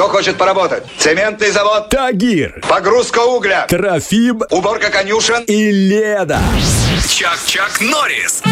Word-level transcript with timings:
Кто 0.00 0.08
хочет 0.08 0.38
поработать? 0.38 0.82
Цементный 0.96 1.50
завод, 1.50 1.90
Тагир, 1.90 2.62
погрузка 2.66 3.18
угля, 3.18 3.66
Трофим 3.68 4.40
уборка 4.48 4.88
конюшен. 4.88 5.44
и 5.44 5.70
Леда. 5.70 6.40
Чак-Чак 7.06 7.82
Норрис. 7.82 8.42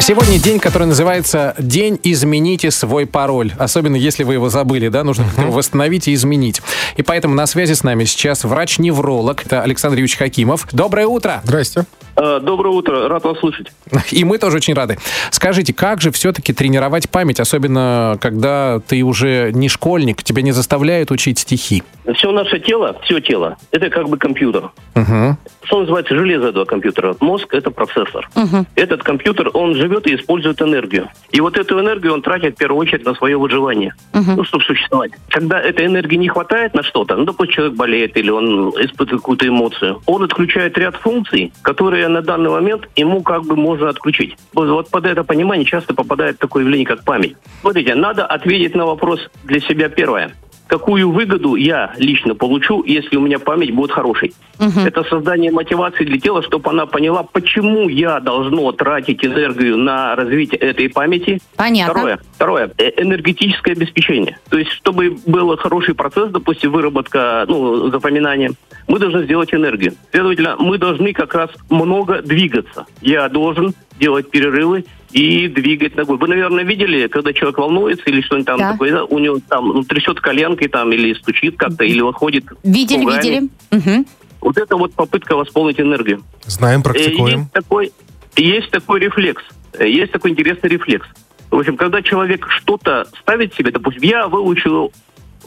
Сегодня 0.00 0.40
день, 0.40 0.58
который 0.58 0.88
называется 0.88 1.54
«День 1.58 2.00
измените 2.02 2.72
свой 2.72 3.06
пароль». 3.06 3.52
Особенно 3.60 3.94
если 3.94 4.24
вы 4.24 4.32
его 4.32 4.48
забыли, 4.48 4.88
да, 4.88 5.04
нужно 5.04 5.24
как-то 5.24 5.42
его 5.42 5.52
восстановить 5.52 6.08
и 6.08 6.14
изменить. 6.14 6.62
И 6.96 7.02
поэтому 7.02 7.36
на 7.36 7.46
связи 7.46 7.74
с 7.74 7.84
нами 7.84 8.04
сейчас 8.04 8.42
врач-невролог, 8.42 9.46
это 9.46 9.62
Александр 9.62 9.98
Юрьевич 9.98 10.16
Хакимов. 10.18 10.66
Доброе 10.72 11.06
утро! 11.06 11.42
Здрасте. 11.44 11.84
Э, 12.16 12.40
Доброе 12.40 12.70
утро, 12.70 13.08
рад 13.08 13.24
вас 13.24 13.38
слышать. 13.38 13.68
И 14.10 14.24
мы 14.24 14.38
тоже 14.38 14.56
очень 14.56 14.74
рады. 14.74 14.98
Скажите, 15.30 15.72
как 15.72 16.00
же 16.00 16.10
все-таки 16.10 16.52
тренировать 16.52 17.10
память, 17.10 17.40
особенно 17.40 18.18
когда 18.20 18.80
ты 18.86 19.02
уже 19.02 19.50
не 19.52 19.68
школьник, 19.68 20.22
тебя 20.22 20.42
не 20.42 20.52
заставляют 20.52 21.10
учить 21.10 21.38
стихи? 21.38 21.82
Все 22.14 22.30
наше 22.32 22.60
тело, 22.60 23.00
все 23.04 23.20
тело, 23.20 23.56
это 23.70 23.88
как 23.88 24.08
бы 24.08 24.18
компьютер. 24.18 24.70
Мгм. 24.94 25.38
Что 25.62 25.80
называется 25.80 26.14
железо 26.14 26.48
этого 26.48 26.66
компьютера? 26.66 27.16
Мозг– 27.20 27.48
это 27.54 27.70
процессор. 27.70 28.28
Этот 28.74 29.02
компьютер, 29.02 29.50
он 29.54 29.74
живет 29.74 30.06
и 30.06 30.14
использует 30.14 30.60
энергию. 30.60 31.08
И 31.30 31.40
вот 31.40 31.56
эту 31.56 31.80
энергию 31.80 32.12
он 32.12 32.22
тратит 32.22 32.54
в 32.54 32.58
первую 32.58 32.80
очередь 32.80 33.04
на 33.06 33.14
свое 33.14 33.38
выживание, 33.38 33.94
ну, 34.12 34.44
чтобы 34.44 34.62
существовать. 34.64 35.12
Когда 35.30 35.60
этой 35.60 35.86
энергии 35.86 36.16
не 36.16 36.28
хватает 36.28 36.74
на 36.74 36.82
что-то, 36.82 37.16
ну, 37.16 37.24
допустим, 37.24 37.54
человек 37.54 37.76
болеет 37.76 38.16
или 38.16 38.30
он 38.30 38.70
испытывает 38.70 39.22
какую-то 39.22 39.48
эмоцию, 39.48 40.02
он 40.06 40.22
отключает 40.22 40.76
ряд 40.76 40.96
функций, 40.96 41.52
которые 41.62 42.03
на 42.08 42.22
данный 42.22 42.50
момент 42.50 42.88
ему 42.96 43.22
как 43.22 43.44
бы 43.44 43.56
можно 43.56 43.88
отключить. 43.88 44.36
Вот 44.52 44.90
под 44.90 45.06
это 45.06 45.24
понимание 45.24 45.64
часто 45.64 45.94
попадает 45.94 46.38
такое 46.38 46.62
явление, 46.62 46.86
как 46.86 47.04
память. 47.04 47.36
Смотрите, 47.60 47.94
надо 47.94 48.26
ответить 48.26 48.74
на 48.74 48.86
вопрос 48.86 49.20
для 49.44 49.60
себя 49.60 49.88
первое. 49.88 50.32
Какую 50.66 51.10
выгоду 51.10 51.56
я 51.56 51.92
лично 51.98 52.34
получу, 52.34 52.82
если 52.84 53.16
у 53.16 53.20
меня 53.20 53.38
память 53.38 53.74
будет 53.74 53.90
хорошей? 53.90 54.32
Это 54.58 55.04
создание 55.04 55.50
мотивации 55.50 56.04
для 56.04 56.18
тела, 56.18 56.42
чтобы 56.42 56.70
она 56.70 56.86
поняла, 56.86 57.22
почему 57.22 57.88
я 57.88 58.20
должно 58.20 58.72
тратить 58.72 59.24
энергию 59.24 59.76
на 59.76 60.16
развитие 60.16 60.58
этой 60.58 60.88
памяти. 60.88 61.40
Понятно. 61.56 61.92
Второе. 61.92 62.20
Второе. 62.32 62.70
Э, 62.78 62.90
Энергетическое 62.96 63.74
обеспечение. 63.74 64.38
То 64.48 64.58
есть, 64.58 64.70
чтобы 64.70 65.18
был 65.26 65.56
хороший 65.56 65.94
процесс, 65.94 66.30
допустим, 66.30 66.72
выработка, 66.72 67.44
ну, 67.48 67.90
запоминания, 67.90 68.52
мы 68.88 68.98
должны 68.98 69.24
сделать 69.24 69.52
энергию. 69.52 69.94
Следовательно, 70.12 70.56
мы 70.58 70.78
должны 70.78 71.12
как 71.12 71.34
раз 71.34 71.50
много 71.70 72.22
двигаться. 72.22 72.86
Я 73.00 73.28
должен 73.28 73.74
делать 73.98 74.30
перерывы 74.30 74.84
и 75.12 75.46
двигать 75.48 75.96
ногой. 75.96 76.18
Вы, 76.18 76.28
наверное, 76.28 76.64
видели, 76.64 77.06
когда 77.06 77.32
человек 77.32 77.58
волнуется 77.58 78.04
или 78.06 78.20
что-нибудь 78.20 78.46
там 78.46 78.58
Да. 78.58 78.72
такое, 78.72 79.02
у 79.04 79.18
него 79.18 79.38
там 79.48 79.68
ну, 79.68 79.84
трясет 79.84 80.20
коленкой 80.20 80.68
там 80.68 80.92
или 80.92 81.14
стучит 81.14 81.56
как-то, 81.56 81.84
или 81.84 82.00
вот 82.00 82.16
ходит 82.16 82.44
Видели, 82.64 82.98
кругами. 83.04 83.22
видели. 83.22 83.48
Мгм. 83.70 84.06
Вот 84.40 84.58
это 84.58 84.76
вот 84.76 84.92
попытка 84.94 85.36
восполнить 85.36 85.80
энергию. 85.80 86.22
Знаем, 86.44 86.80
Э, 86.80 86.82
практикуем. 86.82 87.38
Есть 87.40 87.52
такой, 87.52 87.92
есть 88.36 88.70
такой 88.70 89.00
рефлекс. 89.00 89.42
Э, 89.78 89.88
Есть 89.88 90.12
такой 90.12 90.32
интересный 90.32 90.68
рефлекс. 90.70 91.06
В 91.50 91.56
общем, 91.58 91.76
когда 91.76 92.02
человек 92.02 92.46
что-то 92.50 93.06
ставит 93.20 93.54
себе, 93.54 93.70
допустим, 93.70 94.02
я 94.02 94.26
выучу 94.28 94.92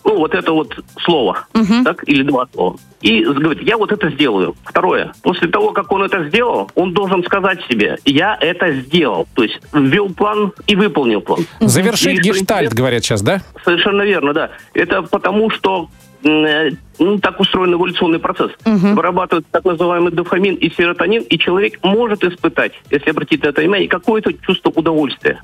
ну, 0.07 0.15
вот 0.15 0.33
это 0.33 0.53
вот 0.53 0.73
слово, 1.03 1.45
так, 1.83 2.07
или 2.07 2.23
два 2.23 2.47
слова. 2.53 2.77
И 3.01 3.23
говорит, 3.25 3.61
я 3.61 3.77
вот 3.77 3.91
это 3.91 4.09
сделаю. 4.09 4.55
Второе. 4.63 5.11
После 5.21 5.49
того, 5.49 5.71
как 5.73 5.91
он 5.91 6.03
это 6.03 6.23
сделал, 6.29 6.71
он 6.75 6.93
должен 6.93 7.23
сказать 7.25 7.59
себе, 7.69 7.97
я 8.05 8.37
это 8.39 8.71
сделал. 8.71 9.27
То 9.35 9.43
есть 9.43 9.59
ввел 9.73 10.09
план 10.09 10.53
и 10.65 10.77
выполнил 10.77 11.19
план. 11.19 11.41
Завершить 11.59 12.19
И 12.19 12.21
гештальт, 12.21 12.73
говорят 12.73 13.03
сейчас, 13.03 13.21
да? 13.21 13.41
Совершенно 13.65 14.03
верно, 14.03 14.33
да. 14.33 14.51
Это 14.73 15.01
потому, 15.03 15.49
что 15.49 15.89
э, 16.23 16.71
ну, 16.99 17.17
так 17.19 17.39
устроен 17.39 17.73
эволюционный 17.73 18.19
процесс. 18.19 18.51
Вырабатывают 18.65 19.45
так 19.51 19.65
называемый 19.65 20.11
дофамин 20.11 20.55
и 20.55 20.69
серотонин, 20.69 21.23
и 21.23 21.37
человек 21.37 21.79
может 21.83 22.23
испытать, 22.23 22.73
если 22.91 23.09
обратить 23.11 23.43
на 23.43 23.47
это 23.47 23.61
внимание, 23.61 23.87
какое-то 23.87 24.33
чувство 24.33 24.71
удовольствия. 24.75 25.39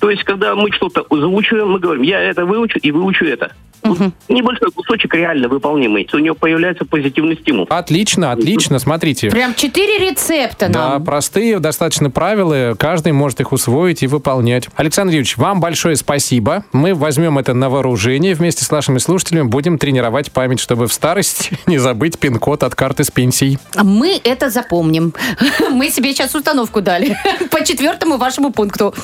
То 0.00 0.10
есть, 0.10 0.24
когда 0.24 0.54
мы 0.54 0.70
что-то 0.72 1.04
заучиваем, 1.10 1.70
мы 1.70 1.78
говорим, 1.78 2.02
я 2.02 2.20
это 2.20 2.44
выучу 2.44 2.78
и 2.78 2.90
выучу 2.90 3.24
это. 3.24 3.52
Вот 3.82 3.98
Небольшой 4.28 4.70
кусочек 4.72 5.14
реально 5.14 5.48
выполнимый. 5.48 6.06
У 6.12 6.18
него 6.18 6.34
появляется 6.34 6.84
позитивный 6.84 7.36
стимул. 7.36 7.66
Отлично, 7.70 8.32
отлично, 8.32 8.78
смотрите. 8.78 9.30
Прям 9.30 9.54
четыре 9.54 10.10
рецепта 10.10 10.68
Да, 10.68 10.90
нам. 10.90 11.04
простые 11.04 11.58
достаточно 11.60 12.10
правила, 12.10 12.74
каждый 12.78 13.12
может 13.12 13.40
их 13.40 13.52
усвоить 13.52 14.02
и 14.02 14.06
выполнять. 14.06 14.68
Александр 14.76 15.12
Юрьевич, 15.12 15.36
вам 15.38 15.60
большое 15.60 15.96
спасибо. 15.96 16.64
Мы 16.72 16.94
возьмем 16.94 17.38
это 17.38 17.54
на 17.54 17.70
вооружение 17.70 18.34
вместе 18.34 18.64
с 18.64 18.70
нашими 18.70 18.98
слушателями, 18.98 19.46
будем 19.46 19.78
тренировать 19.78 20.30
память, 20.30 20.60
чтобы 20.60 20.86
в 20.90 20.92
старости 20.92 21.58
не 21.66 21.78
забыть 21.78 22.18
пин-код 22.18 22.62
от 22.62 22.74
карты 22.74 23.04
с 23.04 23.10
пенсией. 23.10 23.58
Мы 23.76 24.20
это 24.22 24.50
запомним. 24.50 25.14
Мы 25.70 25.90
себе 25.90 26.12
сейчас 26.12 26.34
установку 26.34 26.82
дали 26.82 27.16
по 27.50 27.64
четвертому 27.64 28.18
вашему 28.18 28.52
пункту. 28.52 28.94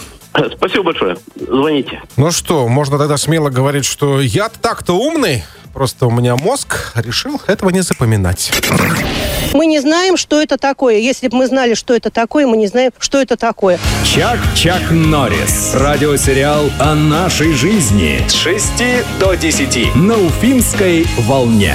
Спасибо 0.56 0.84
большое. 0.84 1.16
Звоните. 1.34 2.02
Ну 2.16 2.30
что, 2.30 2.68
можно 2.68 2.98
тогда 2.98 3.16
смело 3.16 3.48
говорить, 3.48 3.86
что 3.86 4.20
я 4.20 4.50
так-то 4.50 4.92
умный, 4.92 5.44
просто 5.72 6.06
у 6.06 6.10
меня 6.10 6.36
мозг 6.36 6.92
решил 6.94 7.40
этого 7.46 7.70
не 7.70 7.80
запоминать. 7.80 8.52
Мы 9.56 9.64
не 9.64 9.80
знаем, 9.80 10.18
что 10.18 10.42
это 10.42 10.58
такое. 10.58 10.98
Если 10.98 11.28
бы 11.28 11.38
мы 11.38 11.46
знали, 11.46 11.72
что 11.72 11.94
это 11.94 12.10
такое, 12.10 12.46
мы 12.46 12.58
не 12.58 12.66
знаем, 12.66 12.92
что 12.98 13.22
это 13.22 13.38
такое. 13.38 13.78
Чак-Чак 14.04 14.90
Норрис. 14.90 15.72
Радиосериал 15.74 16.70
о 16.78 16.94
нашей 16.94 17.54
жизни. 17.54 18.22
С 18.28 18.34
6 18.34 18.66
до 19.18 19.32
10. 19.32 19.94
На 19.94 20.18
Уфимской 20.18 21.06
волне. 21.20 21.72